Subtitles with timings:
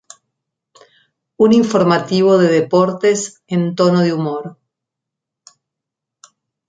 [1.43, 4.57] Un informativo de deportes en tono de humor.